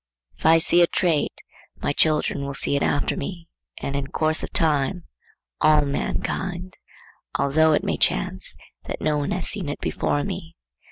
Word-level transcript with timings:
If 0.39 0.47
I 0.47 0.57
see 0.57 0.81
a 0.81 0.87
trait, 0.87 1.41
my 1.77 1.93
children 1.93 2.43
will 2.43 2.55
see 2.55 2.75
it 2.75 2.81
after 2.81 3.15
me, 3.15 3.47
and 3.83 3.95
in 3.95 4.07
course 4.07 4.41
of 4.41 4.51
time 4.51 5.03
all 5.61 5.85
mankind,—although 5.85 7.73
it 7.73 7.83
may 7.83 7.97
chance 7.97 8.55
that 8.85 8.99
no 8.99 9.19
one 9.19 9.29
has 9.29 9.47
seen 9.47 9.69
it 9.69 9.79
before 9.79 10.23
me. 10.23 10.55